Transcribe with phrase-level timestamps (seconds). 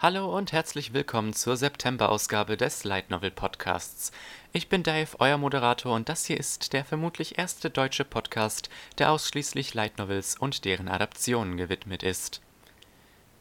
[0.00, 4.12] Hallo und herzlich willkommen zur September-Ausgabe des Light Novel Podcasts.
[4.52, 9.10] Ich bin Dave, euer Moderator, und das hier ist der vermutlich erste deutsche Podcast, der
[9.10, 12.40] ausschließlich Light Novels und deren Adaptionen gewidmet ist.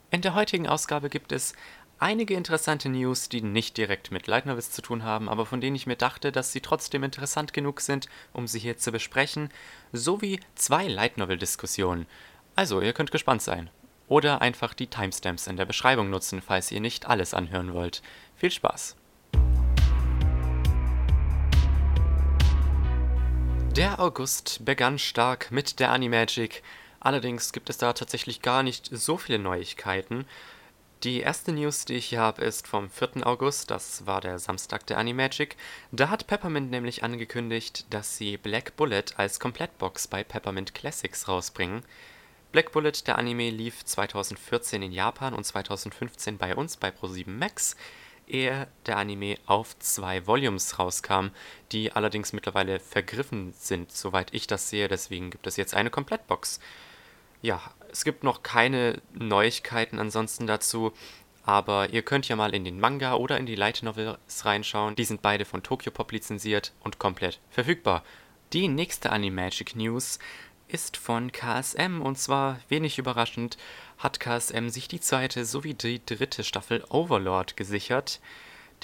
[0.10, 1.54] In der heutigen Ausgabe gibt es
[2.00, 5.76] einige interessante News, die nicht direkt mit Light Novels zu tun haben, aber von denen
[5.76, 9.50] ich mir dachte, dass sie trotzdem interessant genug sind, um sie hier zu besprechen,
[9.94, 12.08] sowie zwei Light Novel Diskussionen.
[12.56, 13.70] Also, ihr könnt gespannt sein.
[14.08, 18.02] Oder einfach die Timestamps in der Beschreibung nutzen, falls ihr nicht alles anhören wollt.
[18.36, 18.96] Viel Spaß!
[23.76, 26.64] Der August begann stark mit der Animagic.
[27.00, 30.26] Allerdings gibt es da tatsächlich gar nicht so viele Neuigkeiten.
[31.04, 33.28] Die erste News, die ich hier habe, ist vom 4.
[33.28, 35.56] August, das war der Samstag der Animagic.
[35.92, 41.84] Da hat Peppermint nämlich angekündigt, dass sie Black Bullet als Komplettbox bei Peppermint Classics rausbringen.
[42.52, 47.76] Black Bullet, der Anime, lief 2014 in Japan und 2015 bei uns bei Pro7 Max,
[48.28, 51.28] ehe der Anime auf zwei Volumes rauskam,
[51.72, 54.88] die allerdings mittlerweile vergriffen sind, soweit ich das sehe.
[54.88, 56.60] Deswegen gibt es jetzt eine Komplettbox.
[57.42, 60.94] Ja, es gibt noch keine Neuigkeiten ansonsten dazu,
[61.44, 64.96] aber ihr könnt ja mal in den Manga oder in die Light Novels reinschauen.
[64.96, 68.04] Die sind beide von Tokyopop lizenziert und komplett verfügbar.
[68.54, 70.20] Die nächste Animagic News
[70.68, 73.58] ist von KSM und zwar wenig überraschend
[73.98, 78.20] hat KSM sich die zweite sowie die dritte Staffel Overlord gesichert.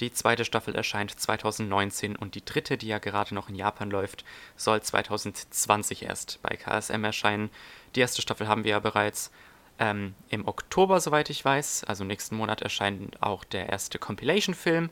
[0.00, 4.24] Die zweite Staffel erscheint 2019 und die dritte, die ja gerade noch in Japan läuft,
[4.56, 7.50] soll 2020 erst bei KSM erscheinen.
[7.94, 9.30] Die erste Staffel haben wir ja bereits
[9.78, 11.84] ähm, im Oktober, soweit ich weiß.
[11.84, 14.90] Also nächsten Monat erscheint auch der erste Compilation-Film.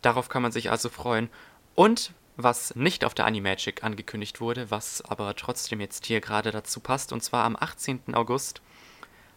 [0.00, 1.28] Darauf kann man sich also freuen.
[1.74, 6.80] Und was nicht auf der Animagic angekündigt wurde, was aber trotzdem jetzt hier gerade dazu
[6.80, 8.14] passt, und zwar am 18.
[8.14, 8.60] August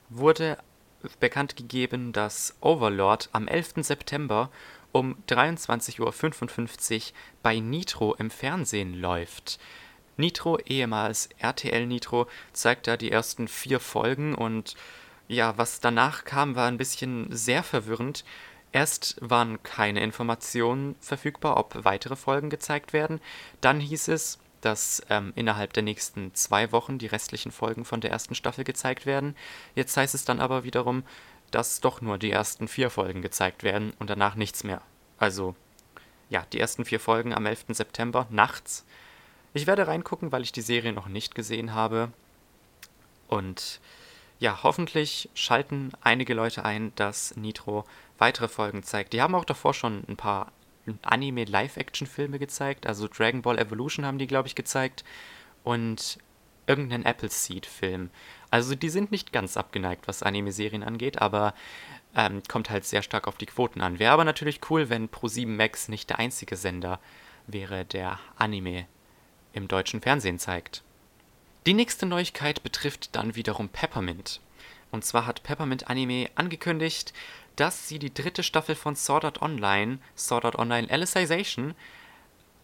[0.10, 0.58] wurde
[1.20, 3.74] bekannt gegeben, dass Overlord am 11.
[3.78, 4.50] September
[4.92, 7.14] um 23.55 Uhr
[7.44, 9.60] bei Nitro im Fernsehen läuft.
[10.16, 14.76] Nitro, ehemals RTL Nitro, zeigt da die ersten vier Folgen und
[15.28, 18.24] ja, was danach kam, war ein bisschen sehr verwirrend.
[18.72, 23.22] Erst waren keine Informationen verfügbar, ob weitere Folgen gezeigt werden.
[23.62, 28.12] Dann hieß es, dass ähm, innerhalb der nächsten zwei Wochen die restlichen Folgen von der
[28.12, 29.36] ersten Staffel gezeigt werden.
[29.76, 31.04] Jetzt heißt es dann aber wiederum,
[31.52, 34.82] dass doch nur die ersten vier Folgen gezeigt werden und danach nichts mehr.
[35.18, 35.56] Also,
[36.30, 37.66] ja, die ersten vier Folgen am 11.
[37.70, 38.86] September nachts.
[39.54, 42.12] Ich werde reingucken, weil ich die Serie noch nicht gesehen habe.
[43.28, 43.80] Und
[44.40, 47.86] ja, hoffentlich schalten einige Leute ein, dass Nitro
[48.18, 49.14] weitere Folgen zeigt.
[49.14, 50.52] Die haben auch davor schon ein paar
[51.04, 52.88] Anime-Live-Action-Filme gezeigt.
[52.88, 55.04] Also Dragon Ball Evolution haben die, glaube ich, gezeigt.
[55.64, 56.20] Und
[56.68, 58.10] irgendeinen Appleseed-Film.
[58.52, 61.54] Also die sind nicht ganz abgeneigt, was Anime-Serien angeht, aber
[62.16, 64.00] ähm, kommt halt sehr stark auf die Quoten an.
[64.00, 67.00] Wäre aber natürlich cool, wenn Pro7 Max nicht der einzige Sender
[67.48, 68.86] wäre, der Anime
[69.54, 70.84] im deutschen Fernsehen zeigt.
[71.66, 74.42] Die nächste Neuigkeit betrifft dann wiederum Peppermint.
[74.92, 77.14] Und zwar hat Peppermint Anime angekündigt,
[77.58, 81.76] dass sie die dritte Staffel von Sword Art Online, Sword Art Online Alicization,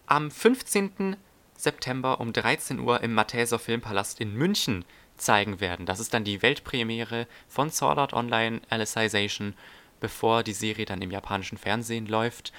[0.06, 1.18] am 15.
[1.58, 4.86] September um 13 Uhr im Matheser Filmpalast in München
[5.18, 5.86] zeigen werden.
[5.86, 9.54] Das ist dann die Weltpremiere von Sword Art Online Alicization,
[10.00, 12.54] bevor die Serie dann im japanischen Fernsehen läuft.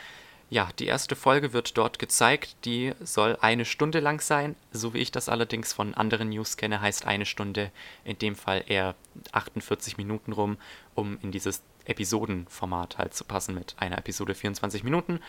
[0.50, 2.56] Ja, die erste Folge wird dort gezeigt.
[2.64, 4.56] Die soll eine Stunde lang sein.
[4.72, 7.70] So wie ich das allerdings von anderen News kenne, heißt eine Stunde
[8.04, 8.94] in dem Fall eher
[9.32, 10.58] 48 Minuten rum,
[10.94, 15.20] um in dieses Episodenformat halt zu passen mit einer Episode 24 Minuten.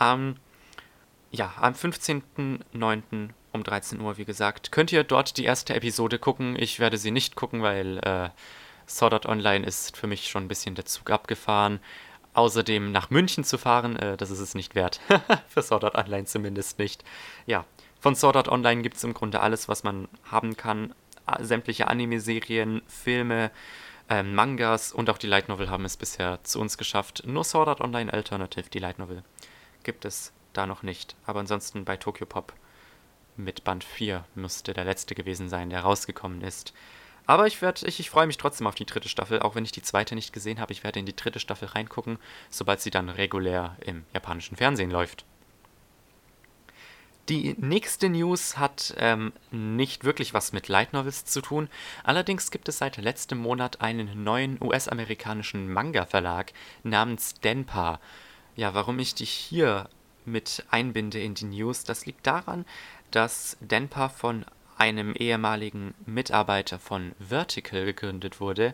[0.00, 0.36] Ähm,
[1.30, 3.30] ja, am 15.09.
[3.52, 6.56] um 13 Uhr, wie gesagt, könnt ihr dort die erste Episode gucken.
[6.58, 8.30] Ich werde sie nicht gucken, weil äh,
[8.88, 11.80] Sword Art Online ist für mich schon ein bisschen der Zug abgefahren.
[12.34, 15.00] Außerdem nach München zu fahren, äh, das ist es nicht wert.
[15.48, 17.04] Für Sword Art Online zumindest nicht.
[17.46, 17.64] Ja,
[18.00, 20.94] von Sword Art Online gibt es im Grunde alles, was man haben kann.
[21.40, 23.50] Sämtliche Anime-Serien, Filme,
[24.08, 27.22] äh, Mangas und auch die Light Novel haben es bisher zu uns geschafft.
[27.26, 29.22] Nur Sword Art Online Alternative, die Light Novel,
[29.82, 31.16] gibt es da noch nicht.
[31.26, 32.52] Aber ansonsten bei Tokyo Pop
[33.36, 36.72] mit Band 4 müsste der letzte gewesen sein, der rausgekommen ist.
[37.26, 39.82] Aber ich, ich, ich freue mich trotzdem auf die dritte Staffel, auch wenn ich die
[39.82, 40.72] zweite nicht gesehen habe.
[40.72, 42.18] Ich werde in die dritte Staffel reingucken,
[42.48, 45.26] sobald sie dann regulär im japanischen Fernsehen läuft.
[47.28, 51.68] Die nächste News hat ähm, nicht wirklich was mit Light Novels zu tun.
[52.02, 56.54] Allerdings gibt es seit letztem Monat einen neuen US-amerikanischen Manga-Verlag
[56.84, 58.00] namens Denpa.
[58.56, 59.90] Ja, warum ich dich hier
[60.24, 62.64] mit einbinde in die News, das liegt daran,
[63.10, 64.46] dass Denpa von
[64.78, 68.72] einem ehemaligen Mitarbeiter von Vertical gegründet wurde,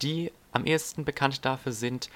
[0.00, 2.08] die am ehesten bekannt dafür sind,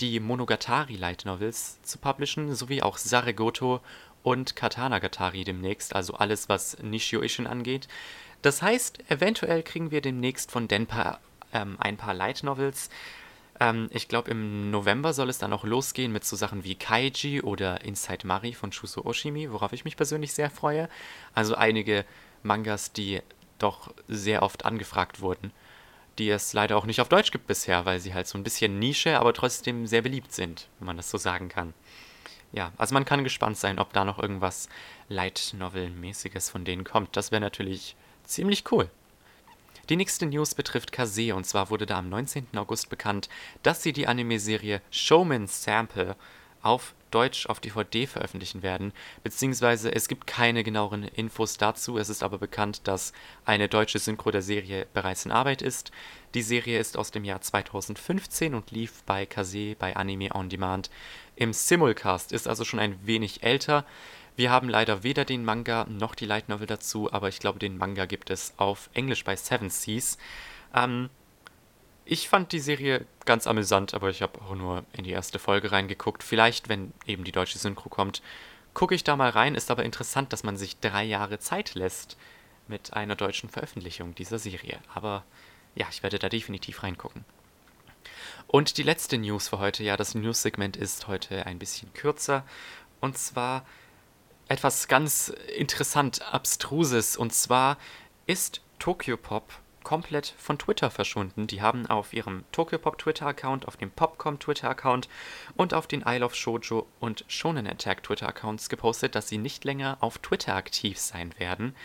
[0.00, 3.80] die Monogatari Light Novels zu publishen, sowie auch Saregoto
[4.24, 7.86] und Katanagatari demnächst, also alles, was Nishio Ishin angeht.
[8.42, 11.20] Das heißt, eventuell kriegen wir demnächst von Denpa
[11.52, 12.88] ähm, ein paar Light Novels.
[13.60, 17.42] Ähm, ich glaube, im November soll es dann auch losgehen mit so Sachen wie Kaiji
[17.42, 20.88] oder Inside Mari von Shuso Oshimi, worauf ich mich persönlich sehr freue.
[21.34, 22.06] Also einige
[22.42, 23.20] Mangas, die
[23.58, 25.52] doch sehr oft angefragt wurden,
[26.18, 28.78] die es leider auch nicht auf Deutsch gibt bisher, weil sie halt so ein bisschen
[28.78, 31.74] Nische, aber trotzdem sehr beliebt sind, wenn man das so sagen kann.
[32.54, 34.68] Ja, also man kann gespannt sein, ob da noch irgendwas
[35.08, 37.16] Light Novel-mäßiges von denen kommt.
[37.16, 38.88] Das wäre natürlich ziemlich cool.
[39.88, 42.46] Die nächste News betrifft Kase und zwar wurde da am 19.
[42.54, 43.28] August bekannt,
[43.64, 46.16] dass sie die Anime-Serie Showman Sample
[46.62, 48.92] auf Deutsch auf DVD veröffentlichen werden,
[49.22, 51.98] beziehungsweise es gibt keine genaueren Infos dazu.
[51.98, 53.12] Es ist aber bekannt, dass
[53.44, 55.92] eine deutsche Synchro der Serie bereits in Arbeit ist.
[56.34, 60.90] Die Serie ist aus dem Jahr 2015 und lief bei Kase bei Anime On Demand
[61.36, 63.84] im Simulcast, ist also schon ein wenig älter.
[64.36, 67.78] Wir haben leider weder den Manga noch die Light Novel dazu, aber ich glaube, den
[67.78, 70.18] Manga gibt es auf Englisch bei Seven Seas.
[70.74, 71.08] Ähm,
[72.04, 75.72] ich fand die Serie ganz amüsant, aber ich habe auch nur in die erste Folge
[75.72, 76.22] reingeguckt.
[76.22, 78.22] Vielleicht, wenn eben die deutsche Synchro kommt,
[78.74, 79.54] gucke ich da mal rein.
[79.54, 82.18] Ist aber interessant, dass man sich drei Jahre Zeit lässt
[82.68, 84.78] mit einer deutschen Veröffentlichung dieser Serie.
[84.94, 85.24] Aber
[85.74, 87.24] ja, ich werde da definitiv reingucken.
[88.46, 92.44] Und die letzte News für heute, ja, das News-Segment ist heute ein bisschen kürzer.
[93.00, 93.64] Und zwar
[94.48, 97.16] etwas ganz interessant Abstruses.
[97.16, 97.78] Und zwar
[98.26, 99.52] ist Tokyopop
[99.82, 101.46] komplett von Twitter verschwunden.
[101.46, 105.08] Die haben auf ihrem Tokyopop Twitter-Account, auf dem Popcom Twitter-Account
[105.56, 109.98] und auf den Isle of Shoujo und Shonen Attack Twitter-Accounts gepostet, dass sie nicht länger
[110.00, 111.76] auf Twitter aktiv sein werden.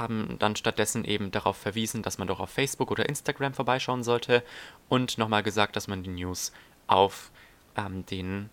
[0.00, 4.42] Haben dann stattdessen eben darauf verwiesen, dass man doch auf Facebook oder Instagram vorbeischauen sollte
[4.88, 6.52] und nochmal gesagt, dass man die News
[6.88, 7.30] auf
[7.76, 8.50] ähm, den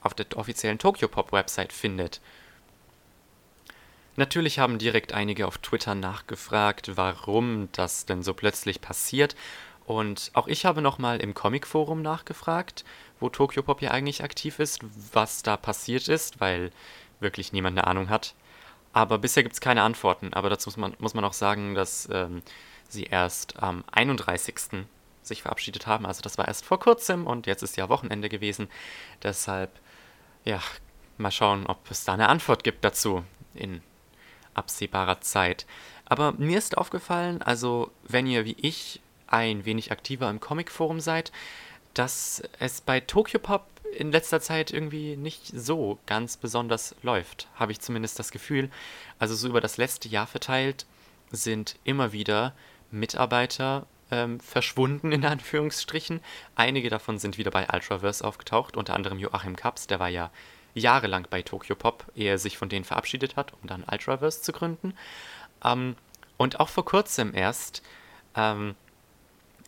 [0.00, 2.20] auf der offiziellen Tokyopop-Website findet.
[4.16, 9.34] Natürlich haben direkt einige auf Twitter nachgefragt, warum das denn so plötzlich passiert.
[9.86, 12.84] Und auch ich habe nochmal im Comic-Forum nachgefragt,
[13.18, 14.80] wo Tokyopop ja eigentlich aktiv ist,
[15.12, 16.70] was da passiert ist, weil
[17.20, 18.34] wirklich niemand eine Ahnung hat.
[18.94, 20.32] Aber bisher gibt es keine Antworten.
[20.32, 22.42] Aber dazu muss man, muss man auch sagen, dass ähm,
[22.88, 24.86] sie erst am 31.
[25.22, 26.06] sich verabschiedet haben.
[26.06, 28.68] Also das war erst vor kurzem und jetzt ist ja Wochenende gewesen.
[29.22, 29.72] Deshalb,
[30.44, 30.60] ja,
[31.18, 33.82] mal schauen, ob es da eine Antwort gibt dazu in
[34.54, 35.66] absehbarer Zeit.
[36.04, 41.32] Aber mir ist aufgefallen, also wenn ihr wie ich ein wenig aktiver im Comic-Forum seid,
[41.94, 47.80] dass es bei Tokyopop in letzter Zeit irgendwie nicht so ganz besonders läuft, habe ich
[47.80, 48.70] zumindest das Gefühl.
[49.18, 50.86] Also so über das letzte Jahr verteilt
[51.30, 52.54] sind immer wieder
[52.90, 56.20] Mitarbeiter ähm, verschwunden, in Anführungsstrichen.
[56.54, 60.30] Einige davon sind wieder bei Ultraverse aufgetaucht, unter anderem Joachim Kaps, der war ja
[60.74, 64.52] jahrelang bei Tokyo Pop, ehe er sich von denen verabschiedet hat, um dann Ultraverse zu
[64.52, 64.94] gründen.
[65.64, 65.96] Ähm,
[66.36, 67.82] und auch vor kurzem erst
[68.36, 68.74] ähm,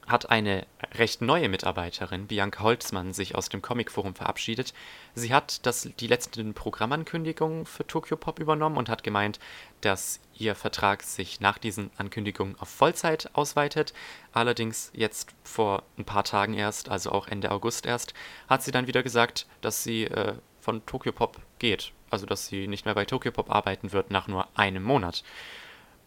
[0.06, 4.73] hat eine recht neue Mitarbeiterin, Bianca Holzmann, sich aus dem Comicforum verabschiedet.
[5.14, 9.41] Sie hat das, die letzten Programmankündigungen für Tokyo Pop übernommen und hat gemeint,
[9.81, 13.93] dass ihr Vertrag sich nach diesen Ankündigungen auf Vollzeit ausweitet.
[14.32, 18.15] Allerdings jetzt vor ein paar Tagen erst, also auch Ende August erst,
[18.48, 21.93] hat sie dann wieder gesagt, dass sie äh, von Tokyopop geht.
[22.10, 25.25] Also dass sie nicht mehr bei Tokyopop arbeiten wird nach nur einem Monat.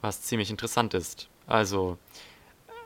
[0.02, 1.28] Was ziemlich interessant ist.
[1.46, 1.98] Also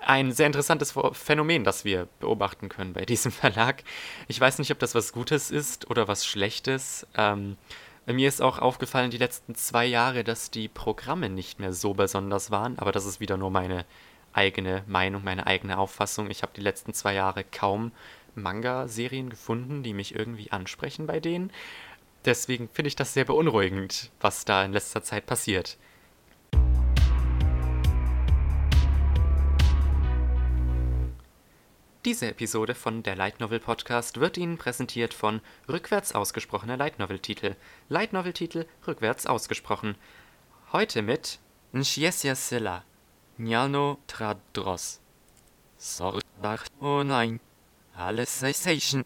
[0.07, 3.83] ein sehr interessantes Phänomen, das wir beobachten können bei diesem Verlag.
[4.27, 7.07] Ich weiß nicht, ob das was Gutes ist oder was Schlechtes.
[7.15, 7.57] Ähm,
[8.05, 12.51] mir ist auch aufgefallen die letzten zwei Jahre, dass die Programme nicht mehr so besonders
[12.51, 13.85] waren, aber das ist wieder nur meine
[14.33, 16.29] eigene Meinung, meine eigene Auffassung.
[16.29, 17.91] Ich habe die letzten zwei Jahre kaum
[18.35, 21.51] Manga-Serien gefunden, die mich irgendwie ansprechen bei denen.
[22.25, 25.77] Deswegen finde ich das sehr beunruhigend, was da in letzter Zeit passiert.
[32.05, 37.17] Diese Episode von der Light Novel Podcast wird Ihnen präsentiert von rückwärts ausgesprochener Light Novel
[37.17, 37.55] Titel.
[37.87, 39.95] Light Novel Titel rückwärts ausgesprochen.
[40.73, 41.39] Heute mit
[41.71, 42.83] Nshiesia Silla,
[43.37, 44.99] Nyano Tradros.
[45.77, 47.39] Sordach, oh nein.
[47.95, 49.05] Alicization.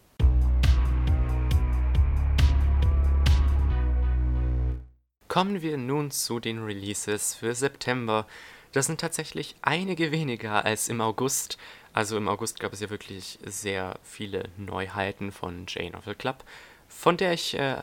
[5.28, 8.26] Kommen wir nun zu den Releases für September.
[8.72, 11.58] Das sind tatsächlich einige weniger als im August.
[11.98, 16.44] Also im August gab es ja wirklich sehr viele Neuheiten von Jane the Club,
[16.88, 17.82] von der ich äh,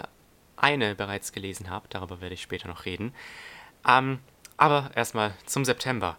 [0.54, 1.88] eine bereits gelesen habe.
[1.90, 3.12] Darüber werde ich später noch reden.
[3.84, 4.20] Ähm,
[4.56, 6.16] aber erstmal zum September.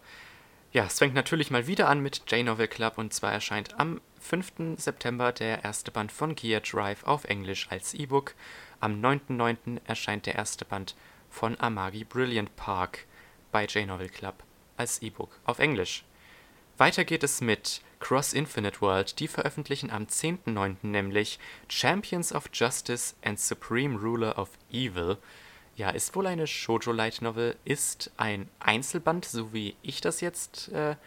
[0.74, 4.76] Ja, es fängt natürlich mal wieder an mit J-Novel Club und zwar erscheint am 5.
[4.76, 8.36] September der erste Band von Gear Drive auf Englisch als E-Book.
[8.82, 9.80] Am 9.9.
[9.86, 10.98] erscheint der erste Band
[11.30, 13.06] von Amagi Brilliant Park
[13.54, 14.44] bei J-Novel Club
[14.76, 16.04] als E-Book auf Englisch.
[16.78, 20.76] Weiter geht es mit Cross Infinite World, die veröffentlichen am 10.9.
[20.82, 21.40] nämlich
[21.70, 25.18] Champions of Justice and Supreme Ruler of Evil.
[25.78, 30.68] Ja, ist wohl eine Shoujo Light Novel, ist ein Einzelband, so wie ich das jetzt
[30.74, 30.98] äh,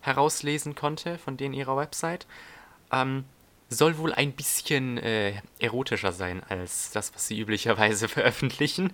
[0.00, 2.26] herauslesen konnte von denen ihrer Website.
[2.90, 3.24] Ähm,
[3.68, 8.92] soll wohl ein bisschen äh, erotischer sein als das, was sie üblicherweise veröffentlichen.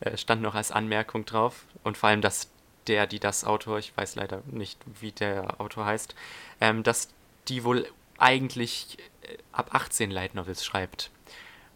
[0.00, 1.66] Äh, stand noch als Anmerkung drauf.
[1.84, 2.50] Und vor allem, dass
[2.86, 6.14] der, die das Autor, ich weiß leider nicht, wie der Autor heißt,
[6.60, 7.08] ähm, dass
[7.48, 7.88] die wohl
[8.18, 11.10] eigentlich äh, ab 18 Light Novels schreibt.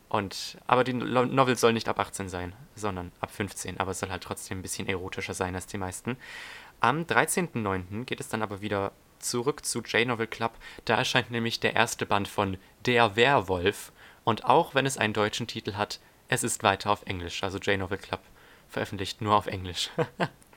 [0.09, 4.11] Und, aber die Novel soll nicht ab 18 sein, sondern ab 15, aber es soll
[4.11, 6.17] halt trotzdem ein bisschen erotischer sein als die meisten.
[6.81, 8.05] Am 13.09.
[8.07, 8.91] geht es dann aber wieder
[9.21, 10.53] zurück zu J-Novel Club.
[10.85, 13.93] Da erscheint nämlich der erste Band von Der Werwolf.
[14.25, 17.45] Und auch wenn es einen deutschen Titel hat, es ist weiter auf Englisch.
[17.45, 18.21] Also J-Novel Club
[18.69, 19.91] veröffentlicht nur auf Englisch.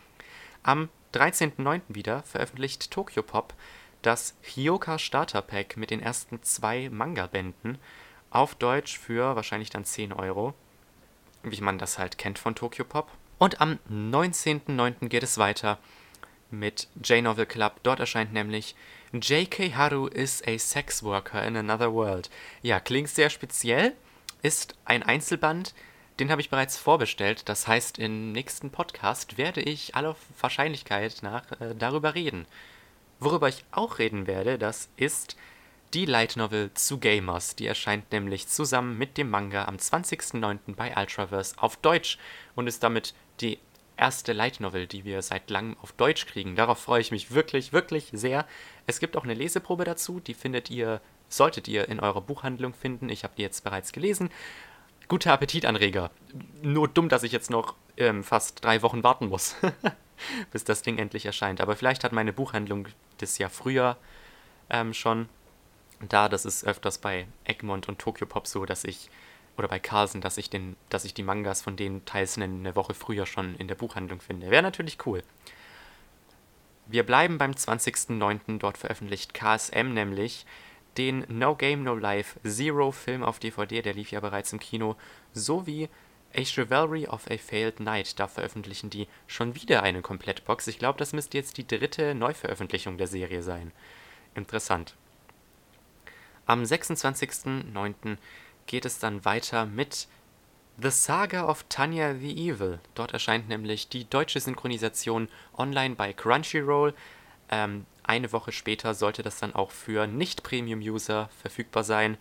[0.64, 1.82] Am 13.09.
[1.90, 3.54] wieder veröffentlicht Tokyo Pop
[4.02, 7.78] das Hyoka Starter Pack mit den ersten zwei Manga-Bänden
[8.30, 10.54] auf Deutsch für wahrscheinlich dann 10 Euro,
[11.44, 13.12] wie man das halt kennt von Tokyo Pop.
[13.40, 15.10] Und am 19.09.
[15.10, 15.80] geht es weiter
[16.50, 17.82] mit J-Novel Club.
[17.84, 18.76] Dort erscheint nämlich
[19.12, 19.76] J.K.
[19.76, 22.30] Haru is a Sex Worker in Another World.
[22.62, 23.96] Ja, klingt sehr speziell,
[24.42, 25.74] ist ein Einzelband,
[26.20, 27.50] den habe ich bereits vorbestellt.
[27.50, 32.46] Das heißt, im nächsten Podcast werde ich aller Wahrscheinlichkeit nach äh, darüber reden.
[33.20, 35.38] Worüber ich auch reden werde, das ist
[35.94, 37.56] die Light Novel zu Gamers.
[37.56, 40.76] Die erscheint nämlich zusammen mit dem Manga am 20.09.
[40.76, 42.18] bei Ultraverse auf Deutsch
[42.56, 43.60] und ist damit die
[43.96, 46.56] erste Light Novel, die wir seit langem auf Deutsch kriegen.
[46.56, 48.48] Darauf freue ich mich wirklich, wirklich sehr.
[48.88, 53.10] Es gibt auch eine Leseprobe dazu, die findet ihr, solltet ihr in eurer Buchhandlung finden.
[53.10, 54.30] Ich habe die jetzt bereits gelesen.
[55.14, 56.10] Gute Appetitanreger.
[56.64, 59.56] Nur dumm, dass ich jetzt noch ähm, fast drei Wochen warten muss,
[60.52, 61.62] bis das Ding endlich erscheint.
[61.62, 62.88] Aber vielleicht hat meine Buchhandlung
[63.20, 63.96] das Jahr früher
[64.72, 65.30] ähm, schon
[66.10, 69.12] da, das ist öfters bei Egmont und Tokyo Pop so, dass ich,
[69.56, 72.96] oder bei Carlsen, dass ich, den, dass ich die Mangas von denen teils eine Woche
[72.96, 74.50] früher schon in der Buchhandlung finde.
[74.50, 75.22] Wäre natürlich cool.
[76.88, 78.58] Wir bleiben beim 20.09.
[78.58, 80.48] Dort veröffentlicht KSM nämlich
[80.98, 84.96] den No Game No Life Zero Film auf DVD, der lief ja bereits im Kino,
[85.34, 85.90] sowie
[86.36, 88.20] A Chivalry of a Failed Knight.
[88.20, 90.68] Da veröffentlichen die schon wieder eine Komplettbox.
[90.68, 93.72] Ich glaube, das müsste jetzt die dritte Neuveröffentlichung der Serie sein.
[94.36, 94.96] Interessant.
[96.46, 98.18] Am 26.09.
[98.66, 100.08] geht es dann weiter mit
[100.82, 102.80] The Saga of Tanya the Evil.
[102.96, 106.96] Dort erscheint nämlich die deutsche Synchronisation online bei Crunchyroll.
[107.50, 112.18] Ähm, eine Woche später sollte das dann auch für Nicht-Premium-User verfügbar sein.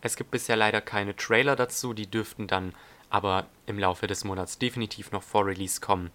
[0.00, 2.74] Es gibt bisher leider keine Trailer dazu, die dürften dann
[3.10, 6.10] aber im Laufe des Monats definitiv noch vor Release kommen.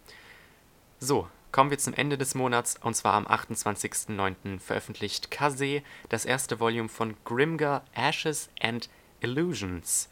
[0.99, 4.59] So, Kommen wir zum Ende des Monats, und zwar am 28.09.
[4.59, 8.89] veröffentlicht Kase das erste Volume von Grimgar Ashes and
[9.21, 10.09] Illusions.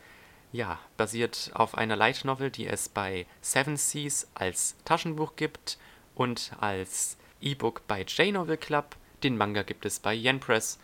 [0.51, 5.79] Ja, basiert auf einer Light Novel, die es bei Seven Seas als Taschenbuch gibt
[6.13, 8.95] und als E-Book bei J-Novel Club.
[9.23, 10.79] Den Manga gibt es bei Yen Press.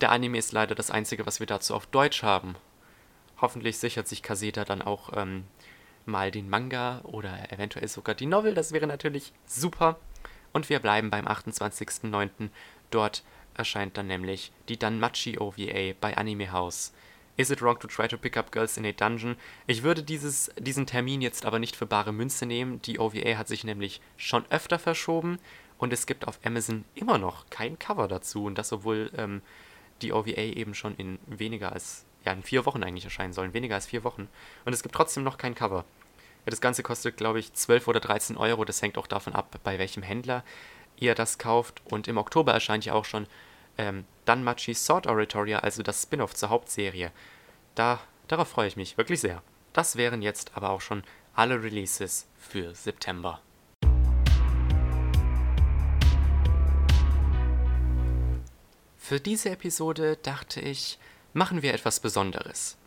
[0.00, 2.56] Der Anime ist leider das einzige, was wir dazu auf Deutsch haben.
[3.40, 5.44] Hoffentlich sichert sich Kaseta dann auch ähm,
[6.06, 8.54] mal den Manga oder eventuell sogar die Novel.
[8.54, 9.98] Das wäre natürlich super.
[10.52, 12.50] Und wir bleiben beim 28.09.
[12.90, 13.22] Dort
[13.54, 16.92] erscheint dann nämlich die Danmachi OVA bei Anime House.
[17.36, 19.36] Is it wrong to try to pick up girls in a dungeon?
[19.66, 22.82] Ich würde dieses, diesen Termin jetzt aber nicht für bare Münze nehmen.
[22.82, 25.38] Die OVA hat sich nämlich schon öfter verschoben
[25.82, 28.44] und es gibt auf Amazon immer noch kein Cover dazu.
[28.44, 29.42] Und das, obwohl ähm,
[30.00, 33.74] die OVA eben schon in weniger als ja, in vier Wochen eigentlich erscheinen sollen, weniger
[33.74, 34.28] als vier Wochen.
[34.64, 35.84] Und es gibt trotzdem noch kein Cover.
[36.46, 38.64] Ja, das Ganze kostet, glaube ich, 12 oder 13 Euro.
[38.64, 40.44] Das hängt auch davon ab, bei welchem Händler
[41.00, 41.82] ihr das kauft.
[41.90, 43.26] Und im Oktober erscheint ja auch schon
[43.76, 47.10] ähm, Danmachi Sword Oratoria, also das Spin-off zur Hauptserie.
[47.74, 47.98] Da,
[48.28, 49.42] darauf freue ich mich wirklich sehr.
[49.72, 51.02] Das wären jetzt aber auch schon
[51.34, 53.40] alle Releases für September.
[59.12, 60.98] Für diese Episode dachte ich,
[61.34, 62.78] machen wir etwas Besonderes.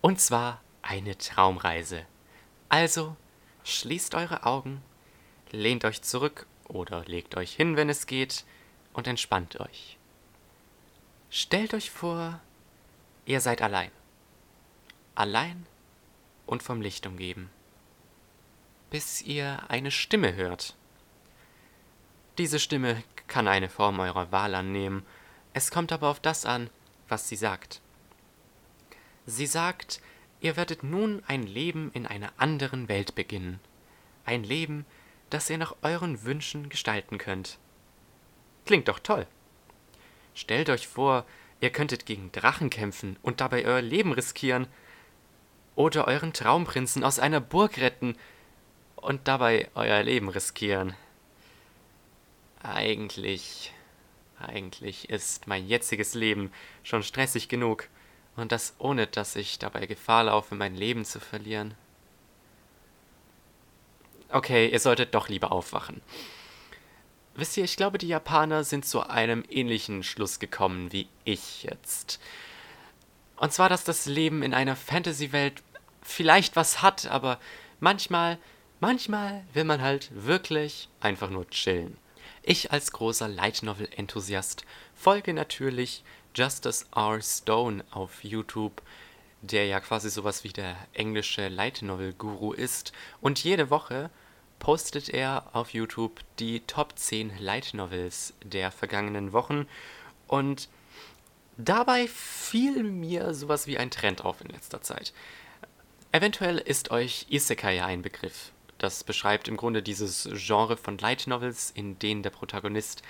[0.00, 2.06] Und zwar eine Traumreise.
[2.68, 3.16] Also,
[3.64, 4.80] schließt eure Augen,
[5.50, 8.44] lehnt euch zurück oder legt euch hin, wenn es geht,
[8.92, 9.98] und entspannt euch.
[11.30, 12.38] Stellt euch vor,
[13.26, 13.90] ihr seid allein.
[15.16, 15.66] Allein
[16.46, 17.50] und vom Licht umgeben.
[18.90, 20.76] Bis ihr eine Stimme hört.
[22.38, 25.04] Diese Stimme kann eine Form eurer Wahl annehmen.
[25.54, 26.70] Es kommt aber auf das an,
[27.08, 27.80] was sie sagt.
[29.26, 30.00] Sie sagt,
[30.40, 33.60] ihr werdet nun ein Leben in einer anderen Welt beginnen.
[34.24, 34.86] Ein Leben,
[35.30, 37.58] das ihr nach euren Wünschen gestalten könnt.
[38.66, 39.26] Klingt doch toll.
[40.34, 41.24] Stellt euch vor,
[41.60, 44.66] ihr könntet gegen Drachen kämpfen und dabei euer Leben riskieren.
[45.74, 48.16] Oder euren Traumprinzen aus einer Burg retten
[48.96, 50.94] und dabei euer Leben riskieren.
[52.62, 53.72] Eigentlich,
[54.48, 57.88] eigentlich ist mein jetziges Leben schon stressig genug.
[58.36, 61.74] Und das ohne, dass ich dabei Gefahr laufe, mein Leben zu verlieren.
[64.30, 66.00] Okay, ihr solltet doch lieber aufwachen.
[67.34, 72.20] Wisst ihr, ich glaube, die Japaner sind zu einem ähnlichen Schluss gekommen wie ich jetzt.
[73.36, 75.62] Und zwar, dass das Leben in einer Fantasy-Welt
[76.02, 77.38] vielleicht was hat, aber
[77.80, 78.38] manchmal,
[78.80, 81.96] manchmal will man halt wirklich einfach nur chillen.
[82.44, 84.64] Ich als großer Light Novel Enthusiast
[84.96, 86.02] folge natürlich
[86.34, 87.22] Justice R.
[87.22, 88.82] Stone auf YouTube,
[89.42, 94.10] der ja quasi sowas wie der englische Light Novel Guru ist und jede Woche
[94.58, 99.68] postet er auf YouTube die Top 10 Light Novels der vergangenen Wochen
[100.26, 100.68] und
[101.56, 105.12] dabei fiel mir sowas wie ein Trend auf in letzter Zeit.
[106.10, 108.50] Eventuell ist euch Isekai ein Begriff.
[108.82, 113.02] Das beschreibt im Grunde dieses Genre von Light Novels, in denen der Protagonist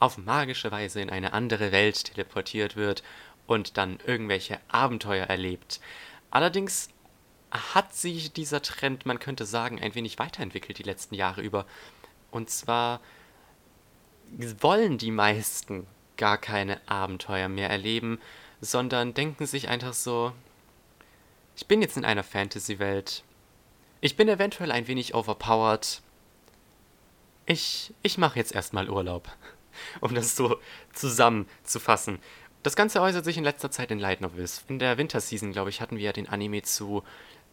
[0.00, 3.02] auf magische Weise in eine andere Welt teleportiert wird
[3.46, 5.80] und dann irgendwelche Abenteuer erlebt.
[6.30, 6.88] Allerdings
[7.50, 11.66] hat sich dieser Trend, man könnte sagen, ein wenig weiterentwickelt die letzten Jahre über.
[12.30, 13.02] Und zwar
[14.60, 18.18] wollen die meisten gar keine Abenteuer mehr erleben,
[18.62, 20.32] sondern denken sich einfach so,
[21.54, 23.24] ich bin jetzt in einer Fantasy-Welt,
[24.00, 26.00] ich bin eventuell ein wenig overpowered.
[27.46, 29.28] Ich, ich mache jetzt erstmal Urlaub.
[30.00, 30.58] Um das so
[30.92, 32.18] zusammenzufassen.
[32.64, 34.64] Das Ganze äußert sich in letzter Zeit in Light Novels.
[34.66, 37.04] In der Winterseason, glaube ich, hatten wir ja den Anime zu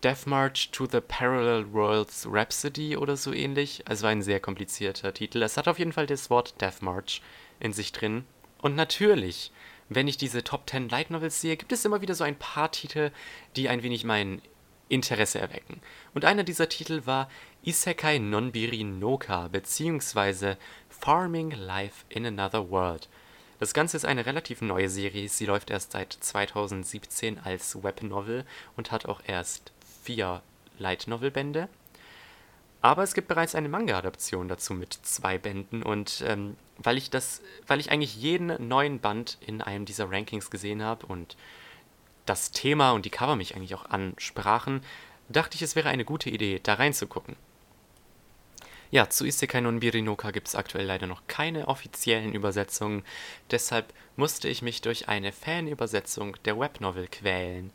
[0.03, 3.83] Death March to the Parallel Worlds Rhapsody oder so ähnlich.
[3.87, 5.43] Also ein sehr komplizierter Titel.
[5.43, 7.21] Es hat auf jeden Fall das Wort Death March
[7.59, 8.25] in sich drin.
[8.59, 9.51] Und natürlich,
[9.89, 12.71] wenn ich diese Top 10 Light Novels sehe, gibt es immer wieder so ein paar
[12.71, 13.11] Titel,
[13.55, 14.41] die ein wenig meinen
[14.89, 15.81] Interesse erwecken.
[16.13, 17.29] Und einer dieser Titel war
[17.63, 20.55] Isekai Nonbiri Noka bzw.
[20.89, 23.09] Farming Life in Another World.
[23.59, 28.45] Das Ganze ist eine relativ neue Serie, sie läuft erst seit 2017 als Webnovel
[28.75, 29.71] und hat auch erst
[30.03, 30.41] vier
[30.77, 31.69] Light Novel Bände.
[32.81, 37.41] Aber es gibt bereits eine Manga-Adaption dazu mit zwei Bänden und ähm, weil ich das,
[37.65, 41.37] weil ich eigentlich jeden neuen Band in einem dieser Rankings gesehen habe und
[42.25, 44.81] das Thema und die Cover mich eigentlich auch ansprachen,
[45.29, 47.35] dachte ich, es wäre eine gute Idee, da reinzugucken.
[48.91, 53.03] Ja, zu Isekai no Birinoka gibt es aktuell leider noch keine offiziellen Übersetzungen,
[53.51, 57.71] deshalb musste ich mich durch eine Fanübersetzung der Webnovel quälen.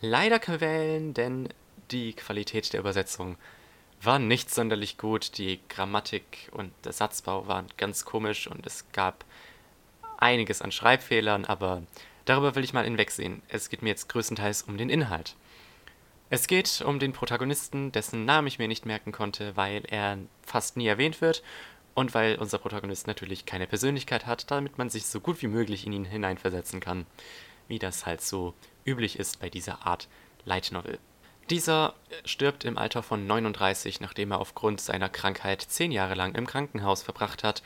[0.00, 1.48] Leider quälen, denn
[1.90, 3.36] die Qualität der Übersetzung
[4.02, 9.24] war nicht sonderlich gut, die Grammatik und der Satzbau waren ganz komisch und es gab
[10.16, 11.82] einiges an Schreibfehlern, aber
[12.24, 13.42] Darüber will ich mal hinwegsehen.
[13.48, 15.36] Es geht mir jetzt größtenteils um den Inhalt.
[16.28, 20.76] Es geht um den Protagonisten, dessen Namen ich mir nicht merken konnte, weil er fast
[20.76, 21.42] nie erwähnt wird
[21.94, 25.86] und weil unser Protagonist natürlich keine Persönlichkeit hat, damit man sich so gut wie möglich
[25.86, 27.04] in ihn hineinversetzen kann,
[27.66, 28.54] wie das halt so
[28.84, 30.08] üblich ist bei dieser Art
[30.44, 30.98] Light Novel.
[31.50, 36.46] Dieser stirbt im Alter von 39, nachdem er aufgrund seiner Krankheit zehn Jahre lang im
[36.46, 37.64] Krankenhaus verbracht hat.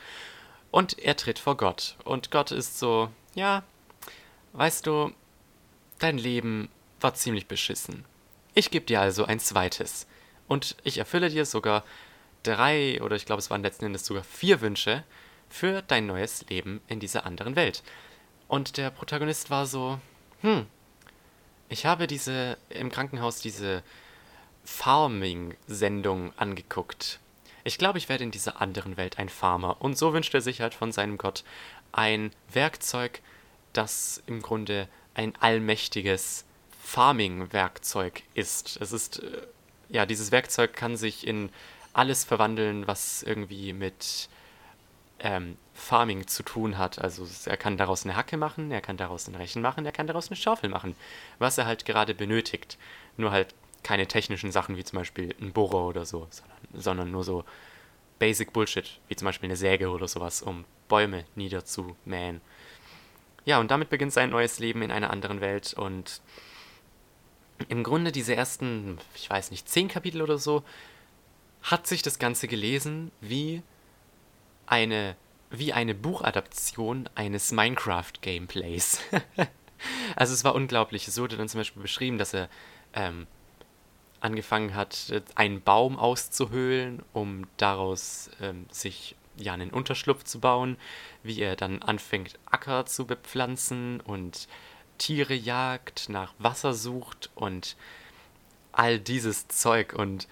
[0.71, 1.95] Und er tritt vor Gott.
[2.03, 3.63] Und Gott ist so, ja,
[4.57, 5.11] Weißt du,
[5.99, 6.69] dein Leben
[7.01, 8.05] war ziemlich beschissen.
[8.53, 10.07] Ich gebe dir also ein zweites.
[10.47, 11.83] Und ich erfülle dir sogar
[12.43, 15.03] drei oder ich glaube es waren letzten Endes sogar vier Wünsche
[15.49, 17.83] für dein neues Leben in dieser anderen Welt.
[18.47, 19.99] Und der Protagonist war so,
[20.39, 20.65] hm,
[21.67, 23.83] ich habe diese im Krankenhaus diese
[24.63, 27.19] Farming-Sendung angeguckt.
[27.65, 29.81] Ich glaube, ich werde in dieser anderen Welt ein Farmer.
[29.81, 31.43] Und so wünscht er sich halt von seinem Gott
[31.91, 33.21] ein Werkzeug,
[33.77, 36.45] das im Grunde ein allmächtiges
[36.83, 38.77] Farming-Werkzeug ist.
[38.81, 39.47] Es ist, äh,
[39.89, 41.49] ja, dieses Werkzeug kann sich in
[41.93, 44.29] alles verwandeln, was irgendwie mit
[45.19, 46.99] ähm, Farming zu tun hat.
[46.99, 50.07] Also er kann daraus eine Hacke machen, er kann daraus einen Rechen machen, er kann
[50.07, 50.95] daraus eine Schaufel machen,
[51.39, 52.77] was er halt gerade benötigt.
[53.17, 57.23] Nur halt keine technischen Sachen wie zum Beispiel ein Bohrer oder so, sondern, sondern nur
[57.23, 57.45] so
[58.19, 62.41] Basic Bullshit, wie zum Beispiel eine Säge oder sowas, um Bäume niederzumähen.
[63.45, 66.21] Ja, und damit beginnt sein neues Leben in einer anderen Welt und
[67.69, 70.63] im Grunde diese ersten, ich weiß nicht, zehn Kapitel oder so,
[71.61, 73.61] hat sich das Ganze gelesen wie
[74.67, 75.15] eine
[75.51, 78.99] wie eine Buchadaption eines Minecraft-Gameplays.
[80.15, 81.07] also es war unglaublich.
[81.07, 82.49] Es wurde dann zum Beispiel beschrieben, dass er
[82.93, 83.27] ähm,
[84.19, 90.77] angefangen hat, einen Baum auszuhöhlen, um daraus ähm, sich ja einen Unterschlupf zu bauen,
[91.23, 94.47] wie er dann anfängt, Acker zu bepflanzen und
[94.97, 97.75] Tiere jagt, nach Wasser sucht und
[98.71, 99.93] all dieses Zeug.
[99.93, 100.27] Und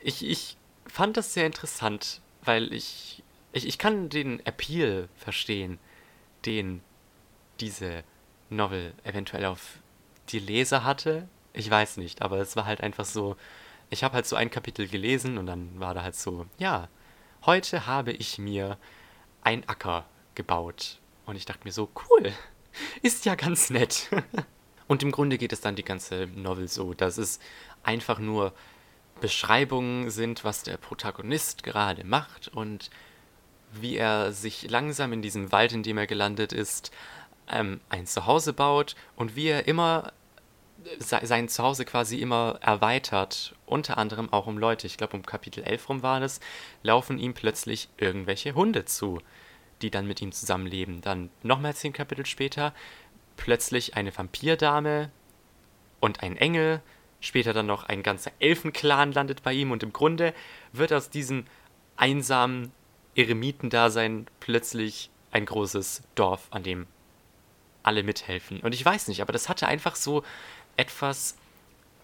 [0.00, 3.22] ich, ich fand das sehr interessant, weil ich,
[3.52, 5.78] ich, ich kann den Appeal verstehen,
[6.46, 6.82] den
[7.60, 8.04] diese
[8.50, 9.78] Novel eventuell auf
[10.30, 11.28] die Leser hatte.
[11.52, 13.36] Ich weiß nicht, aber es war halt einfach so,
[13.90, 16.88] ich habe halt so ein Kapitel gelesen und dann war da halt so, ja,
[17.46, 18.78] heute habe ich mir
[19.42, 20.04] ein Acker
[20.34, 20.98] gebaut.
[21.26, 22.32] Und ich dachte mir so, cool,
[23.02, 24.10] ist ja ganz nett.
[24.86, 27.40] Und im Grunde geht es dann die ganze Novel so, dass es
[27.82, 28.52] einfach nur
[29.20, 32.90] Beschreibungen sind, was der Protagonist gerade macht und
[33.72, 36.90] wie er sich langsam in diesem Wald, in dem er gelandet ist,
[37.48, 40.12] ähm, ein Zuhause baut und wie er immer
[40.98, 44.86] sein Zuhause quasi immer erweitert, unter anderem auch um Leute.
[44.86, 46.40] Ich glaube, um Kapitel 11 rum war es,
[46.82, 49.20] laufen ihm plötzlich irgendwelche Hunde zu,
[49.82, 51.00] die dann mit ihm zusammenleben.
[51.00, 52.74] Dann nochmal zehn Kapitel später
[53.36, 55.10] plötzlich eine Vampirdame
[56.00, 56.80] und ein Engel.
[57.20, 60.34] Später dann noch ein ganzer Elfenclan landet bei ihm und im Grunde
[60.72, 61.46] wird aus diesem
[61.96, 62.72] einsamen
[63.14, 66.86] Eremitendasein plötzlich ein großes Dorf, an dem
[67.82, 68.60] alle mithelfen.
[68.60, 70.22] Und ich weiß nicht, aber das hatte einfach so
[70.76, 71.36] etwas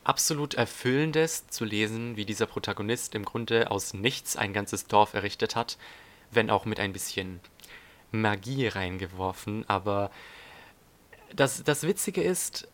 [0.05, 5.57] absolut Erfüllendes zu lesen, wie dieser Protagonist im Grunde aus nichts ein ganzes Dorf errichtet
[5.57, 5.77] hat,
[6.31, 7.41] wenn auch mit ein bisschen
[8.11, 9.69] Magie reingeworfen.
[9.69, 10.11] Aber
[11.35, 12.69] das, das Witzige ist,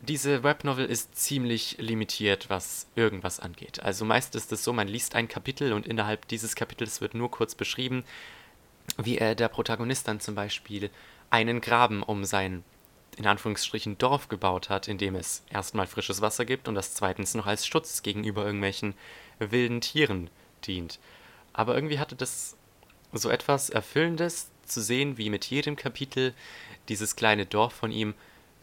[0.00, 3.82] diese Webnovel ist ziemlich limitiert, was irgendwas angeht.
[3.82, 7.30] Also meist ist es so, man liest ein Kapitel und innerhalb dieses Kapitels wird nur
[7.30, 8.04] kurz beschrieben,
[8.96, 10.90] wie er der Protagonist dann zum Beispiel
[11.30, 12.64] einen Graben um sein
[13.16, 17.34] in Anführungsstrichen Dorf gebaut hat, in dem es erstmal frisches Wasser gibt und das zweitens
[17.34, 18.94] noch als Schutz gegenüber irgendwelchen
[19.38, 20.30] wilden Tieren
[20.66, 20.98] dient.
[21.52, 22.56] Aber irgendwie hatte das
[23.12, 26.34] so etwas Erfüllendes zu sehen, wie mit jedem Kapitel
[26.88, 28.14] dieses kleine Dorf von ihm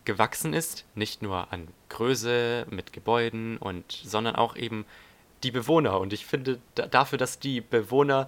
[0.05, 4.85] gewachsen ist, nicht nur an Größe mit Gebäuden und sondern auch eben
[5.43, 8.27] die Bewohner und ich finde dafür, dass die Bewohner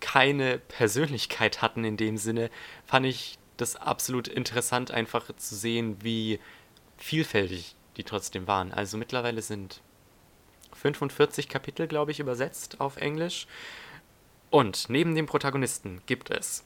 [0.00, 2.50] keine Persönlichkeit hatten in dem Sinne,
[2.86, 6.40] fand ich das absolut interessant, einfach zu sehen, wie
[6.96, 8.72] vielfältig die trotzdem waren.
[8.72, 9.82] Also mittlerweile sind
[10.74, 13.46] 45 Kapitel, glaube ich, übersetzt auf Englisch.
[14.50, 16.64] Und neben dem Protagonisten gibt es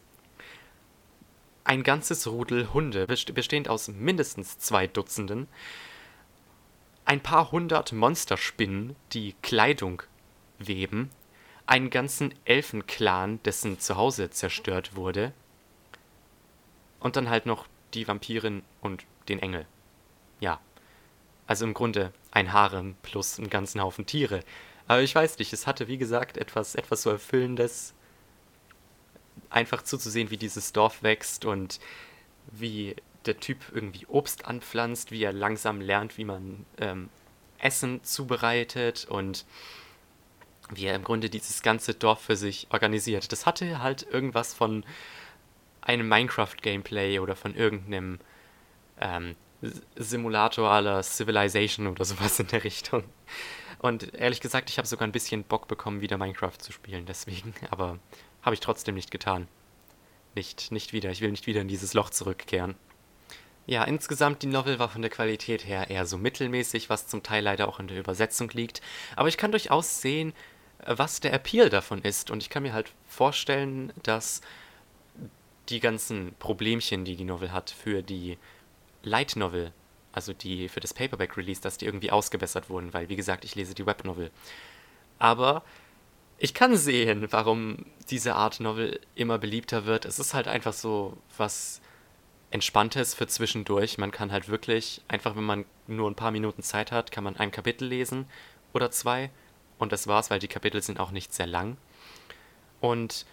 [1.64, 5.48] ein ganzes Rudel Hunde, bestehend aus mindestens zwei Dutzenden,
[7.04, 10.02] ein paar hundert Monsterspinnen, die Kleidung
[10.58, 11.10] weben,
[11.66, 15.32] einen ganzen Elfenclan, dessen Zuhause zerstört wurde,
[17.02, 19.66] und dann halt noch die Vampirin und den Engel.
[20.40, 20.60] Ja.
[21.46, 24.40] Also im Grunde ein Harem plus einen ganzen Haufen Tiere.
[24.88, 27.94] Aber ich weiß nicht, es hatte wie gesagt etwas, etwas so Erfüllendes,
[29.50, 31.78] einfach zuzusehen, wie dieses Dorf wächst und
[32.50, 37.08] wie der Typ irgendwie Obst anpflanzt, wie er langsam lernt, wie man ähm,
[37.58, 39.44] Essen zubereitet und
[40.70, 43.30] wie er im Grunde dieses ganze Dorf für sich organisiert.
[43.30, 44.84] Das hatte halt irgendwas von
[45.82, 48.18] einem Minecraft-Gameplay oder von irgendeinem
[49.00, 49.36] ähm,
[49.96, 53.04] Simulator aller Civilization oder sowas in der Richtung.
[53.78, 57.54] Und ehrlich gesagt, ich habe sogar ein bisschen Bock bekommen, wieder Minecraft zu spielen, deswegen.
[57.70, 57.98] Aber
[58.42, 59.48] habe ich trotzdem nicht getan.
[60.34, 61.10] Nicht, nicht wieder.
[61.10, 62.74] Ich will nicht wieder in dieses Loch zurückkehren.
[63.66, 67.44] Ja, insgesamt die Novel war von der Qualität her eher so mittelmäßig, was zum Teil
[67.44, 68.82] leider auch in der Übersetzung liegt.
[69.14, 70.32] Aber ich kann durchaus sehen,
[70.84, 72.30] was der Appeal davon ist.
[72.30, 74.40] Und ich kann mir halt vorstellen, dass
[75.72, 78.38] die ganzen Problemchen, die die Novel hat, für die
[79.02, 79.72] Light Novel,
[80.12, 83.54] also die für das Paperback Release, dass die irgendwie ausgebessert wurden, weil wie gesagt, ich
[83.54, 84.30] lese die Web Novel.
[85.18, 85.64] Aber
[86.38, 90.04] ich kann sehen, warum diese Art Novel immer beliebter wird.
[90.04, 91.80] Es ist halt einfach so was
[92.50, 93.96] Entspanntes für zwischendurch.
[93.96, 97.36] Man kann halt wirklich, einfach wenn man nur ein paar Minuten Zeit hat, kann man
[97.36, 98.26] ein Kapitel lesen
[98.72, 99.30] oder zwei.
[99.78, 101.76] Und das war's, weil die Kapitel sind auch nicht sehr lang.
[102.80, 103.24] Und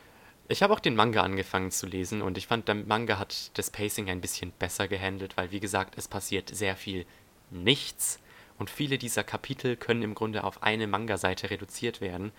[0.49, 3.69] ich habe auch den Manga angefangen zu lesen und ich fand, der Manga hat das
[3.69, 7.05] Pacing ein bisschen besser gehandelt, weil wie gesagt, es passiert sehr viel
[7.51, 8.19] nichts
[8.57, 12.31] und viele dieser Kapitel können im Grunde auf eine Manga-Seite reduziert werden.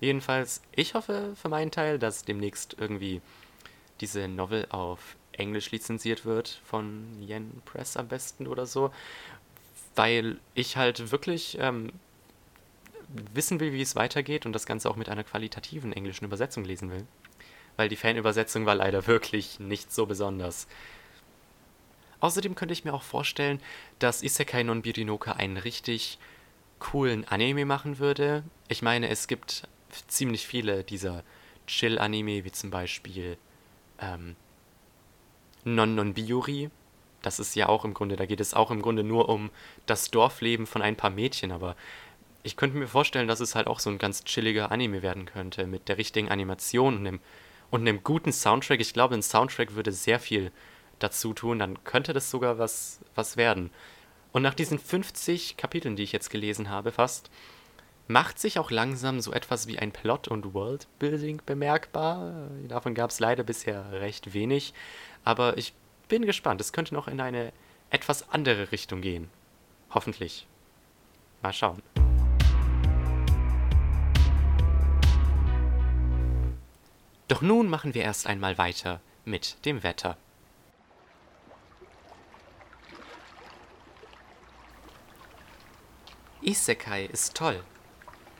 [0.00, 3.22] Jedenfalls, ich hoffe für meinen Teil, dass demnächst irgendwie
[4.00, 8.90] diese Novel auf Englisch lizenziert wird von Yen Press am besten oder so,
[9.94, 11.92] weil ich halt wirklich ähm,
[13.32, 16.90] wissen will, wie es weitergeht und das Ganze auch mit einer qualitativen englischen Übersetzung lesen
[16.90, 17.06] will.
[17.76, 20.66] Weil die Fanübersetzung war leider wirklich nicht so besonders.
[22.20, 23.60] Außerdem könnte ich mir auch vorstellen,
[23.98, 26.18] dass Isekai non Birinoka einen richtig
[26.78, 28.44] coolen Anime machen würde.
[28.68, 29.68] Ich meine, es gibt
[30.08, 31.24] ziemlich viele dieser
[31.66, 33.36] Chill-Anime, wie zum Beispiel
[34.00, 34.36] ähm,
[35.64, 36.70] Non Non Biuri.
[37.22, 39.50] Das ist ja auch im Grunde, da geht es auch im Grunde nur um
[39.86, 41.76] das Dorfleben von ein paar Mädchen, aber
[42.42, 45.66] ich könnte mir vorstellen, dass es halt auch so ein ganz chilliger Anime werden könnte,
[45.66, 47.20] mit der richtigen Animation und einem,
[47.72, 48.80] und einem guten Soundtrack.
[48.80, 50.52] Ich glaube, ein Soundtrack würde sehr viel
[51.00, 53.70] dazu tun, dann könnte das sogar was, was werden.
[54.30, 57.30] Und nach diesen 50 Kapiteln, die ich jetzt gelesen habe, fast,
[58.06, 62.50] macht sich auch langsam so etwas wie ein Plot- und Worldbuilding bemerkbar.
[62.68, 64.74] Davon gab es leider bisher recht wenig,
[65.24, 65.72] aber ich
[66.08, 66.60] bin gespannt.
[66.60, 67.52] Es könnte noch in eine
[67.90, 69.30] etwas andere Richtung gehen.
[69.90, 70.46] Hoffentlich.
[71.42, 71.82] Mal schauen.
[77.32, 80.18] Doch nun machen wir erst einmal weiter mit dem Wetter.
[86.42, 87.64] Isekai ist toll,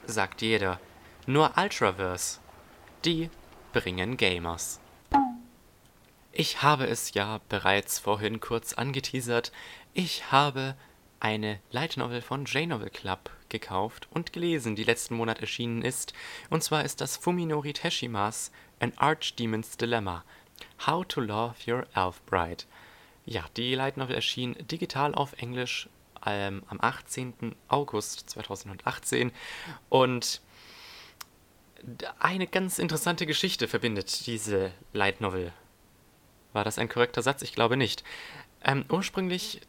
[0.04, 0.78] sagt jeder.
[1.26, 2.40] Nur Ultraverse,
[3.06, 3.30] die
[3.72, 4.78] bringen Gamers.
[6.30, 9.52] Ich habe es ja bereits vorhin kurz angeteasert.
[9.94, 10.76] Ich habe
[11.22, 16.12] eine Light Novel von J-Novel Club gekauft und gelesen, die letzten Monat erschienen ist.
[16.50, 20.24] Und zwar ist das Fuminori Teshimas An Archdemon's Dilemma.
[20.84, 22.64] How to Love Your Elf Bride.
[23.24, 25.88] Ja, die Light Novel erschien digital auf Englisch
[26.26, 27.54] ähm, am 18.
[27.68, 29.30] August 2018
[29.90, 30.40] und
[32.18, 35.52] eine ganz interessante Geschichte verbindet diese Light Novel.
[36.52, 37.42] War das ein korrekter Satz?
[37.42, 38.04] Ich glaube nicht.
[38.64, 39.60] Ähm, ursprünglich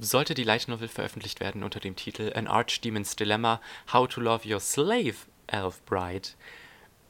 [0.00, 3.60] sollte die Light Novel veröffentlicht werden unter dem Titel An Archdemon's Dilemma:
[3.92, 5.14] How to Love Your Slave
[5.46, 6.28] Elf Bride.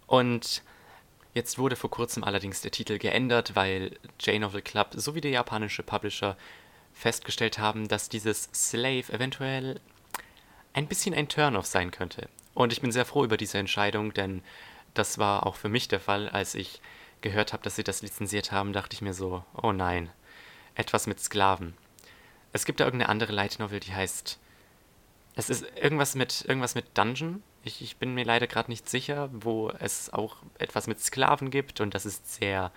[0.07, 0.63] Und
[1.35, 6.37] jetzt wurde vor kurzem allerdings der Titel geändert, weil J-Novel Club sowie der japanische Publisher
[6.93, 9.81] festgestellt haben, dass dieses Slave eventuell
[10.75, 12.29] ein bisschen ein Turn-off sein könnte.
[12.55, 14.43] Und ich bin sehr froh über diese Entscheidung, denn
[14.93, 16.83] das war auch für mich der Fall, als ich
[17.23, 20.11] gehört habe, dass sie das lizenziert haben, dachte ich mir so, oh nein,
[20.75, 21.75] etwas mit Sklaven.
[22.53, 24.39] Es gibt da irgendeine andere Light Novel, die heißt
[25.35, 27.43] es ist irgendwas mit irgendwas mit Dungeon.
[27.65, 31.81] Ich, ich bin mir leider gerade nicht sicher, wo es auch etwas mit Sklaven gibt
[31.81, 32.71] und das ist sehr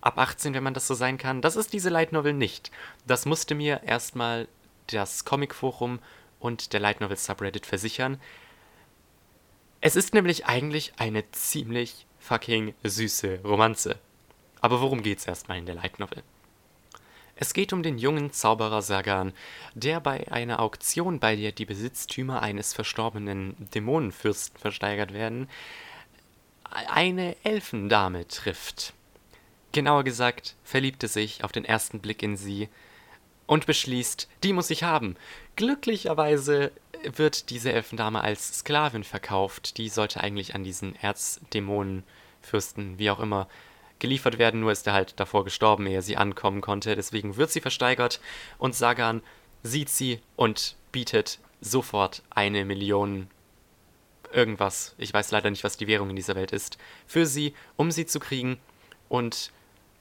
[0.00, 1.42] ab 18, wenn man das so sein kann.
[1.42, 2.70] Das ist diese Light Novel nicht.
[3.06, 4.46] Das musste mir erstmal
[4.86, 5.98] das Comic Forum
[6.38, 8.20] und der Light Novel Subreddit versichern.
[9.80, 13.98] Es ist nämlich eigentlich eine ziemlich fucking süße Romanze.
[14.60, 16.22] Aber worum geht's erstmal in der Light Novel?
[17.40, 19.32] Es geht um den jungen Zauberer Sagan,
[19.74, 25.48] der bei einer Auktion, bei der die Besitztümer eines verstorbenen Dämonenfürsten versteigert werden,
[26.64, 28.92] eine Elfendame trifft
[29.72, 32.68] genauer gesagt, verliebte sich auf den ersten Blick in sie
[33.46, 35.16] und beschließt, die muss ich haben.
[35.56, 36.72] Glücklicherweise
[37.04, 39.78] wird diese Elfendame als Sklavin verkauft.
[39.78, 43.48] Die sollte eigentlich an diesen Erzdämonenfürsten, wie auch immer,
[43.98, 46.94] geliefert werden, nur ist er halt davor gestorben, ehe sie ankommen konnte.
[46.94, 48.20] Deswegen wird sie versteigert
[48.58, 49.22] und Sagan
[49.62, 53.28] sieht sie und bietet sofort eine Million
[54.32, 57.90] irgendwas, ich weiß leider nicht, was die Währung in dieser Welt ist, für sie, um
[57.90, 58.58] sie zu kriegen
[59.08, 59.52] und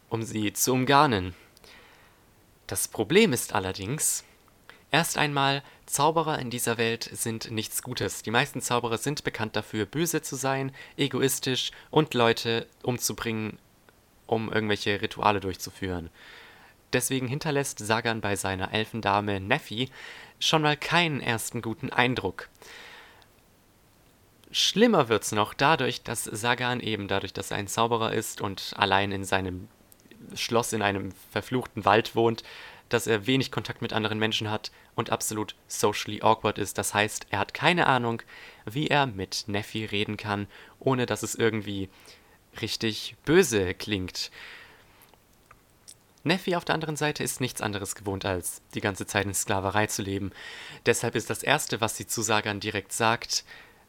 [0.10, 1.34] um sie zu umgarnen.
[2.68, 4.26] Das Problem ist allerdings,
[4.92, 8.22] erst einmal, Zauberer in dieser Welt sind nichts Gutes.
[8.22, 13.58] Die meisten Zauberer sind bekannt dafür, böse zu sein, egoistisch und Leute umzubringen,
[14.28, 16.10] um irgendwelche Rituale durchzuführen.
[16.94, 19.90] Deswegen hinterlässt Sagan bei seiner Elfendame Neffi
[20.40, 22.50] schon mal keinen ersten guten Eindruck.
[24.52, 29.12] Schlimmer wird's noch dadurch, dass Sagan eben dadurch, dass er ein Zauberer ist und allein
[29.12, 29.68] in seinem
[30.36, 32.44] Schloss in einem verfluchten Wald wohnt,
[32.90, 36.78] dass er wenig Kontakt mit anderen Menschen hat und absolut socially awkward ist.
[36.78, 38.22] Das heißt, er hat keine Ahnung,
[38.66, 40.48] wie er mit Neffi reden kann,
[40.80, 41.90] ohne dass es irgendwie
[42.62, 44.32] richtig böse klingt.
[46.24, 49.88] Neffi auf der anderen Seite ist nichts anderes gewohnt, als die ganze Zeit in Sklaverei
[49.88, 50.32] zu leben.
[50.86, 53.46] Deshalb ist das Erste, was sie zu Sagan direkt sagt,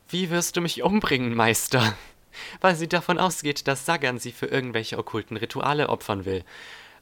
[0.09, 1.97] Wie wirst du mich umbringen, Meister?
[2.61, 6.45] weil sie davon ausgeht, dass Sagan sie für irgendwelche okkulten Rituale opfern will.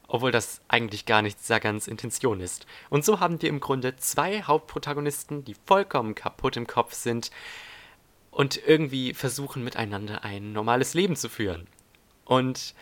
[0.07, 2.65] Obwohl das eigentlich gar nicht Sagans Intention ist.
[2.89, 7.29] Und so haben wir im Grunde zwei Hauptprotagonisten, die vollkommen kaputt im Kopf sind
[8.37, 11.65] und irgendwie versuchen miteinander ein normales Leben zu führen.
[12.23, 12.75] Und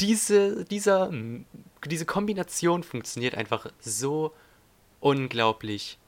[0.00, 1.12] diese, dieser,
[1.84, 4.32] diese Kombination funktioniert einfach so
[5.00, 5.98] unglaublich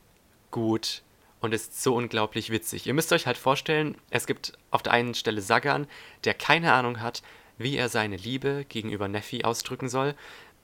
[0.51, 1.03] gut
[1.40, 2.87] und ist so unglaublich witzig.
[2.87, 5.87] Ihr müsst euch halt vorstellen, es gibt auf der einen Stelle Sagan,
[6.25, 7.23] der keine Ahnung hat,
[7.59, 10.14] wie er seine Liebe gegenüber Neffi ausdrücken soll.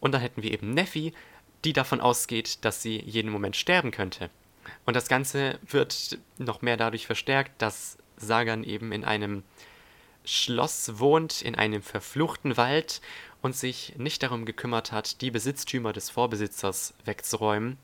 [0.00, 1.12] Und dann hätten wir eben Neffi,
[1.66, 4.30] die davon ausgeht, dass sie jeden Moment sterben könnte.
[4.86, 9.42] Und das Ganze wird noch mehr dadurch verstärkt, dass Sagan eben in einem
[10.24, 13.00] Schloss wohnt, in einem verfluchten Wald
[13.40, 17.76] und sich nicht darum gekümmert hat, die Besitztümer des Vorbesitzers wegzuräumen,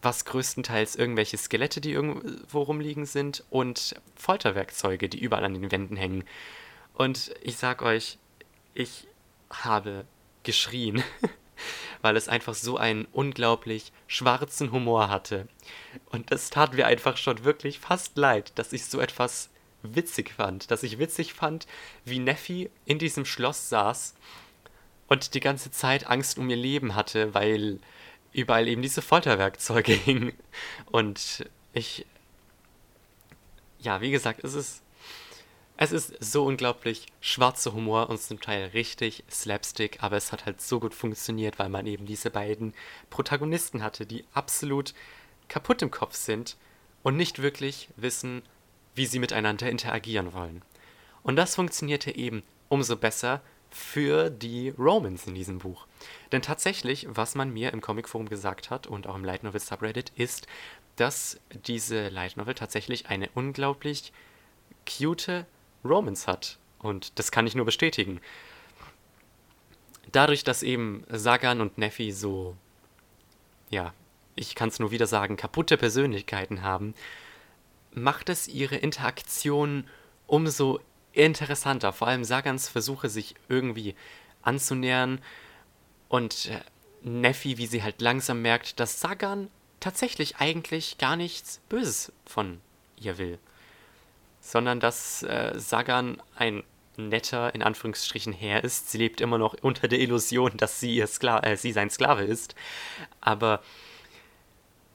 [0.00, 5.96] was größtenteils irgendwelche Skelette, die irgendwo rumliegen sind und Folterwerkzeuge, die überall an den Wänden
[5.96, 6.24] hängen.
[6.94, 8.18] Und ich sag euch,
[8.74, 9.08] ich
[9.50, 10.04] habe
[10.44, 11.02] geschrien,
[12.06, 15.48] weil es einfach so einen unglaublich schwarzen Humor hatte.
[16.12, 19.50] Und das tat mir einfach schon wirklich fast leid, dass ich so etwas
[19.82, 20.70] witzig fand.
[20.70, 21.66] Dass ich witzig fand,
[22.04, 24.14] wie Neffi in diesem Schloss saß
[25.08, 27.80] und die ganze Zeit Angst um ihr Leben hatte, weil
[28.32, 30.32] überall eben diese Folterwerkzeuge hingen.
[30.92, 32.06] Und ich.
[33.80, 34.80] Ja, wie gesagt, es ist.
[35.78, 40.62] Es ist so unglaublich schwarzer Humor und zum Teil richtig Slapstick, aber es hat halt
[40.62, 42.72] so gut funktioniert, weil man eben diese beiden
[43.10, 44.94] Protagonisten hatte, die absolut
[45.48, 46.56] kaputt im Kopf sind
[47.02, 48.42] und nicht wirklich wissen,
[48.94, 50.62] wie sie miteinander interagieren wollen.
[51.22, 55.86] Und das funktionierte eben umso besser, für die Romans in diesem Buch.
[56.32, 60.12] Denn tatsächlich, was man mir im Comicforum gesagt hat und auch im Light Novel Subreddit,
[60.16, 60.46] ist,
[60.96, 64.12] dass diese Light Novel tatsächlich eine unglaublich
[64.86, 65.44] cute
[65.84, 66.58] Romance hat.
[66.78, 68.20] Und das kann ich nur bestätigen.
[70.12, 72.56] Dadurch, dass eben Sagan und Neffi so,
[73.70, 73.92] ja,
[74.34, 76.94] ich kann es nur wieder sagen, kaputte Persönlichkeiten haben,
[77.92, 79.88] macht es ihre Interaktion
[80.26, 80.80] umso
[81.12, 81.92] interessanter.
[81.92, 83.94] Vor allem Sagans Versuche, sich irgendwie
[84.42, 85.20] anzunähern
[86.08, 86.60] und äh,
[87.02, 89.48] Neffi, wie sie halt langsam merkt, dass Sagan
[89.80, 92.60] tatsächlich eigentlich gar nichts Böses von
[93.00, 93.38] ihr will.
[94.46, 96.62] Sondern dass äh, Sagan ein
[96.96, 98.90] netter, in Anführungsstrichen, Herr ist.
[98.90, 102.24] Sie lebt immer noch unter der Illusion, dass sie, ihr Skla äh, sie sein Sklave
[102.24, 102.54] ist.
[103.20, 103.60] Aber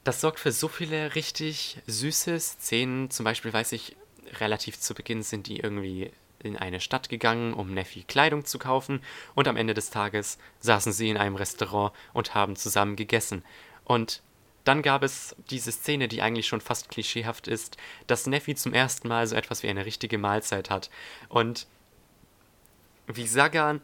[0.04, 3.10] das sorgt für so viele richtig süße Szenen.
[3.12, 3.96] Zum Beispiel weiß ich,
[4.40, 9.02] relativ zu Beginn sind die irgendwie in eine Stadt gegangen, um Neffi Kleidung zu kaufen,
[9.36, 13.44] und am Ende des Tages saßen sie in einem Restaurant und haben zusammen gegessen.
[13.84, 14.24] Und
[14.64, 19.08] dann gab es diese Szene, die eigentlich schon fast klischeehaft ist, dass Neffi zum ersten
[19.08, 20.90] Mal so etwas wie eine richtige Mahlzeit hat.
[21.30, 21.68] Und
[23.08, 23.82] wie Sagan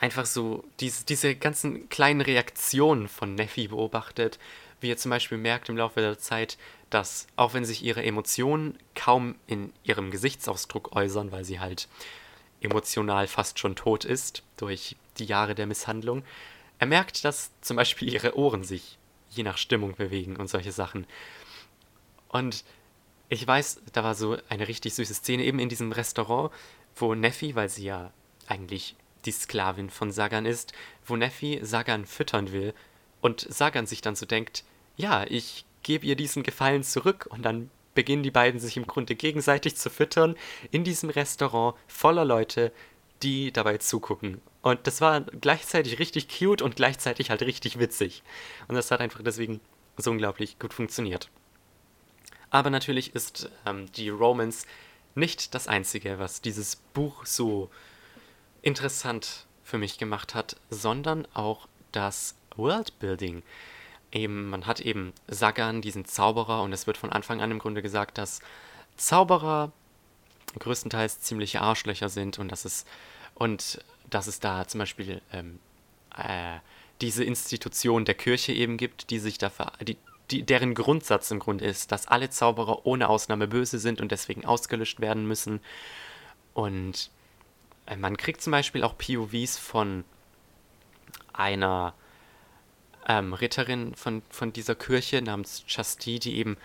[0.00, 4.38] einfach so diese, diese ganzen kleinen Reaktionen von Neffi beobachtet,
[4.80, 6.58] wie er zum Beispiel merkt im Laufe der Zeit,
[6.90, 11.88] dass auch wenn sich ihre Emotionen kaum in ihrem Gesichtsausdruck äußern, weil sie halt
[12.60, 16.24] emotional fast schon tot ist durch die Jahre der Misshandlung,
[16.78, 18.98] er merkt, dass zum Beispiel ihre Ohren sich
[19.36, 21.06] je nach Stimmung bewegen und solche Sachen.
[22.28, 22.64] Und
[23.28, 26.52] ich weiß, da war so eine richtig süße Szene eben in diesem Restaurant,
[26.96, 28.12] wo Neffi, weil sie ja
[28.46, 30.72] eigentlich die Sklavin von Sagan ist,
[31.06, 32.74] wo Neffi Sagan füttern will
[33.20, 34.64] und Sagan sich dann so denkt,
[34.96, 39.14] ja, ich gebe ihr diesen Gefallen zurück und dann beginnen die beiden sich im Grunde
[39.14, 40.36] gegenseitig zu füttern
[40.70, 42.72] in diesem Restaurant voller Leute,
[43.22, 44.40] die dabei zugucken.
[44.64, 48.22] Und das war gleichzeitig richtig cute und gleichzeitig halt richtig witzig.
[48.66, 49.60] Und das hat einfach deswegen
[49.98, 51.28] so unglaublich gut funktioniert.
[52.48, 54.66] Aber natürlich ist ähm, die Romance
[55.14, 57.68] nicht das Einzige, was dieses Buch so
[58.62, 63.42] interessant für mich gemacht hat, sondern auch das Worldbuilding
[64.12, 67.82] eben, man hat eben Sagan, diesen Zauberer, und es wird von Anfang an im Grunde
[67.82, 68.40] gesagt, dass
[68.96, 69.72] Zauberer
[70.58, 72.86] größtenteils ziemliche Arschlöcher sind und dass es
[73.34, 75.58] und dass es da zum Beispiel ähm,
[76.16, 76.58] äh,
[77.00, 79.96] diese Institution der Kirche eben gibt, die sich dafür, die,
[80.30, 84.44] die, deren Grundsatz im Grunde ist, dass alle Zauberer ohne Ausnahme böse sind und deswegen
[84.44, 85.60] ausgelöscht werden müssen.
[86.54, 87.10] Und
[87.86, 90.04] äh, man kriegt zum Beispiel auch POVs von
[91.32, 91.94] einer
[93.06, 96.56] ähm, Ritterin von, von dieser Kirche namens Chasti, die eben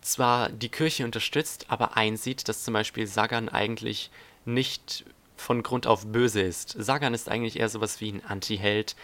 [0.00, 4.10] zwar die Kirche unterstützt, aber einsieht, dass zum Beispiel Sagan eigentlich
[4.44, 5.04] nicht
[5.40, 6.76] von Grund auf böse ist.
[6.78, 8.94] Sagan ist eigentlich eher sowas wie ein Anti-Held,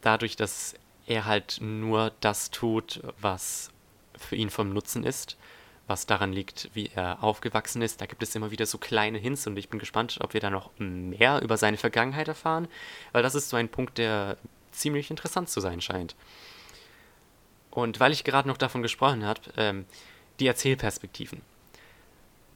[0.00, 0.74] dadurch, dass
[1.06, 3.70] er halt nur das tut, was
[4.16, 5.36] für ihn vom Nutzen ist,
[5.86, 8.00] was daran liegt, wie er aufgewachsen ist.
[8.00, 10.50] Da gibt es immer wieder so kleine Hints und ich bin gespannt, ob wir da
[10.50, 12.68] noch mehr über seine Vergangenheit erfahren,
[13.12, 14.36] weil das ist so ein Punkt, der
[14.70, 16.14] ziemlich interessant zu sein scheint.
[17.70, 19.86] Und weil ich gerade noch davon gesprochen habe, ähm,
[20.40, 21.42] die Erzählperspektiven.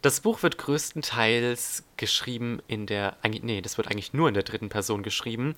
[0.03, 4.69] Das Buch wird größtenteils geschrieben in der, nee, das wird eigentlich nur in der dritten
[4.69, 5.55] Person geschrieben,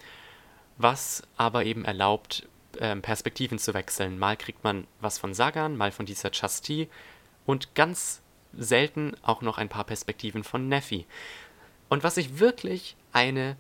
[0.76, 2.47] was aber eben erlaubt,
[2.78, 4.18] ähm, Perspektiven zu wechseln.
[4.18, 6.90] Mal kriegt man was von Sagan, mal von dieser Chasti
[7.47, 8.20] und ganz
[8.53, 11.07] selten auch noch ein paar Perspektiven von Neffi.
[11.88, 13.57] Und was ich wirklich eine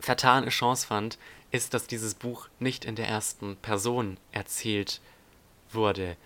[0.00, 1.18] vertane Chance fand,
[1.50, 5.00] ist, dass dieses Buch nicht in der ersten Person erzählt
[5.70, 6.16] wurde.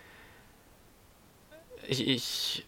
[1.86, 2.66] Ich, ich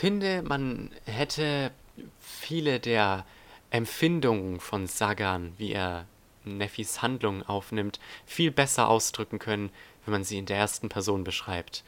[0.00, 1.72] finde, man hätte
[2.18, 3.26] viele der
[3.68, 6.06] Empfindungen von Sagan, wie er
[6.44, 9.68] Neffis Handlung aufnimmt, viel besser ausdrücken können,
[10.04, 11.84] wenn man sie in der ersten Person beschreibt.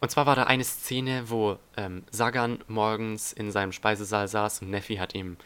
[0.00, 4.70] Und zwar war da eine Szene, wo ähm, Sagan morgens in seinem Speisesaal saß und
[4.70, 5.36] Neffi hat ihm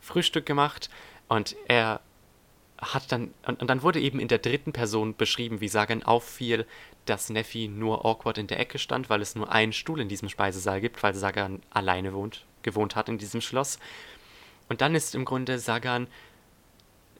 [0.00, 0.88] Frühstück gemacht
[1.28, 2.00] und er
[2.78, 6.66] hat dann, und, und, dann wurde eben in der dritten Person beschrieben, wie Sagan auffiel,
[7.06, 10.28] dass Neffi nur awkward in der Ecke stand, weil es nur einen Stuhl in diesem
[10.28, 13.78] Speisesaal gibt, weil Sagan alleine wohnt, gewohnt hat in diesem Schloss.
[14.68, 16.06] Und dann ist im Grunde Sagan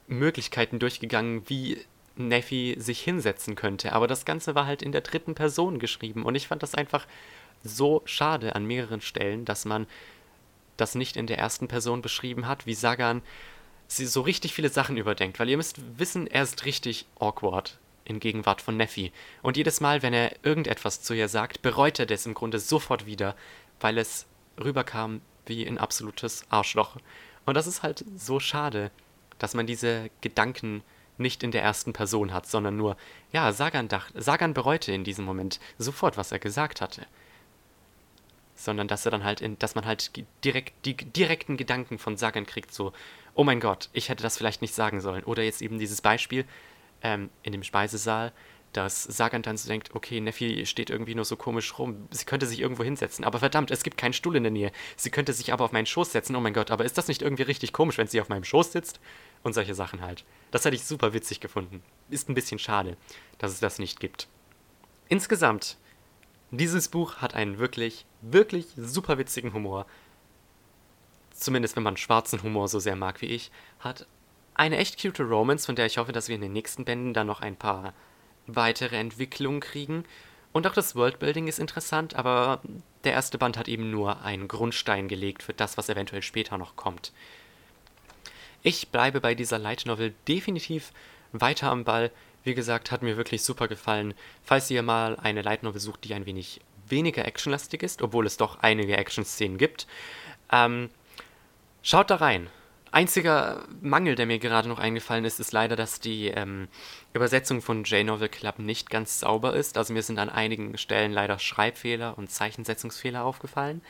[0.07, 1.79] Möglichkeiten durchgegangen, wie
[2.17, 3.93] Neffi sich hinsetzen könnte.
[3.93, 6.25] Aber das Ganze war halt in der dritten Person geschrieben.
[6.25, 7.07] Und ich fand das einfach
[7.65, 9.87] so schade an mehreren Stellen, dass man
[10.77, 13.23] das nicht in der ersten Person beschrieben hat, wie Sagan
[13.89, 15.39] so richtig viele Sachen überdenkt.
[15.39, 19.13] Weil ihr müsst wissen, er ist richtig awkward in Gegenwart von Neffi.
[19.43, 23.07] Und jedes Mal, wenn er irgendetwas zu ihr sagt, bereut er das im Grunde sofort
[23.07, 23.37] wieder,
[23.81, 24.27] weil es
[24.63, 26.97] rüberkam wie ein absolutes Arschloch.
[27.47, 28.91] Und das ist halt so schade,
[29.39, 30.83] dass man diese Gedanken
[31.19, 32.97] nicht in der ersten Person hat, sondern nur,
[33.33, 37.07] ja, Sagan, dacht, Sagan bereute in diesem Moment sofort, was er gesagt hatte.
[38.55, 40.13] Sondern dass er dann halt in, dass man halt
[40.45, 42.93] direkt die direkten Gedanken von Sagan kriegt, so,
[43.35, 45.25] oh mein Gott, ich hätte das vielleicht nicht sagen sollen.
[45.25, 46.45] Oder jetzt eben dieses Beispiel
[47.03, 48.33] ähm, in dem Speisesaal,
[48.73, 52.47] dass Sagan dann so denkt, okay, Neffi steht irgendwie nur so komisch rum, sie könnte
[52.47, 54.73] sich irgendwo hinsetzen, aber verdammt, es gibt keinen Stuhl in der Nähe.
[54.97, 57.23] Sie könnte sich aber auf meinen Schoß setzen, oh mein Gott, aber ist das nicht
[57.23, 59.01] irgendwie richtig komisch, wenn sie auf meinem Schoß sitzt?
[59.43, 60.25] Und solche Sachen halt.
[60.53, 61.83] Das hätte ich super witzig gefunden.
[62.11, 62.97] Ist ein bisschen schade,
[63.39, 64.29] dass es das nicht gibt.
[65.09, 65.79] Insgesamt,
[66.53, 69.87] dieses Buch hat einen wirklich, wirklich super witzigen Humor.
[71.33, 73.51] Zumindest wenn man schwarzen Humor so sehr mag wie ich.
[73.81, 74.07] Hat
[74.55, 77.27] eine echt cute Romance, von der ich hoffe, dass wir in den nächsten Bänden dann
[77.27, 77.95] noch ein paar
[78.47, 80.05] weitere Entwicklungen kriegen.
[80.53, 82.61] Und auch das Worldbuilding ist interessant, aber
[83.05, 86.77] der erste Band hat eben nur einen Grundstein gelegt für das, was eventuell später noch
[86.77, 87.13] kommt.
[88.63, 90.93] Ich bleibe bei dieser Light Novel definitiv
[91.33, 92.11] weiter am Ball.
[92.45, 94.15] Wie gesagt, hat mir wirklich super gefallen.
[94.45, 98.37] Falls ihr mal eine Light Novel sucht, die ein wenig weniger actionlastig ist, obwohl es
[98.37, 99.87] doch einige Action-Szenen gibt,
[100.51, 100.91] ähm,
[101.83, 102.51] schaut da rein.
[102.95, 106.69] Einziger Mangel, der mir gerade noch eingefallen ist, ist leider, dass die ähm,
[107.15, 109.79] Übersetzung von J-Novel Club nicht ganz sauber ist.
[109.79, 113.81] Also mir sind an einigen Stellen leider Schreibfehler und Zeichensetzungsfehler aufgefallen.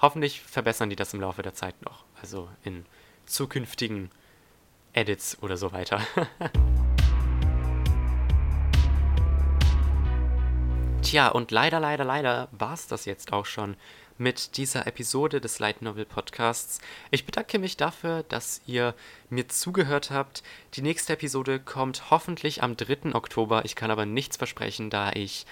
[0.00, 2.04] Hoffentlich verbessern die das im Laufe der Zeit noch.
[2.22, 2.86] Also in
[3.24, 4.12] zukünftigen
[4.92, 6.00] Edits oder so weiter.
[11.02, 13.76] Tja, und leider, leider, leider war es das jetzt auch schon
[14.18, 16.80] mit dieser Episode des Light Novel Podcasts.
[17.10, 18.94] Ich bedanke mich dafür, dass ihr
[19.30, 20.42] mir zugehört habt.
[20.74, 23.14] Die nächste Episode kommt hoffentlich am 3.
[23.14, 23.64] Oktober.
[23.64, 25.46] Ich kann aber nichts versprechen, da ich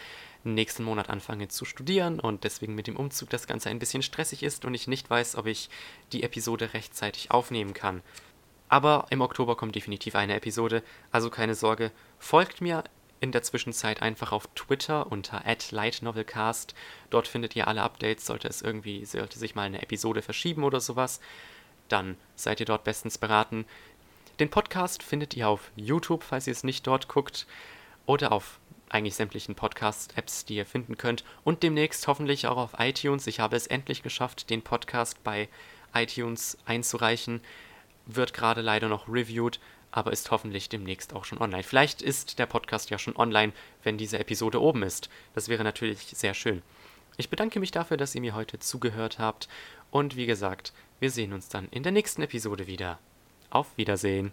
[0.44, 4.42] nächsten Monat anfange zu studieren und deswegen mit dem Umzug das Ganze ein bisschen stressig
[4.42, 5.70] ist und ich nicht weiß, ob ich
[6.12, 8.02] die Episode rechtzeitig aufnehmen kann.
[8.68, 12.84] Aber im Oktober kommt definitiv eine Episode, also keine Sorge, folgt mir
[13.24, 16.74] in der Zwischenzeit einfach auf Twitter unter @lightnovelcast.
[17.08, 20.78] Dort findet ihr alle Updates, sollte es irgendwie sollte sich mal eine Episode verschieben oder
[20.78, 21.20] sowas,
[21.88, 23.64] dann seid ihr dort bestens beraten.
[24.40, 27.46] Den Podcast findet ihr auf YouTube, falls ihr es nicht dort guckt,
[28.04, 28.60] oder auf
[28.90, 31.24] eigentlich sämtlichen Podcast-Apps, die ihr finden könnt.
[31.44, 33.26] Und demnächst hoffentlich auch auf iTunes.
[33.26, 35.48] Ich habe es endlich geschafft, den Podcast bei
[35.94, 37.40] iTunes einzureichen.
[38.04, 39.60] Wird gerade leider noch reviewed,
[39.94, 41.62] aber ist hoffentlich demnächst auch schon online.
[41.62, 43.52] Vielleicht ist der Podcast ja schon online,
[43.84, 45.08] wenn diese Episode oben ist.
[45.34, 46.62] Das wäre natürlich sehr schön.
[47.16, 49.48] Ich bedanke mich dafür, dass ihr mir heute zugehört habt.
[49.92, 52.98] Und wie gesagt, wir sehen uns dann in der nächsten Episode wieder.
[53.50, 54.32] Auf Wiedersehen.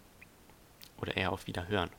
[1.00, 1.92] Oder eher auf Wiederhören.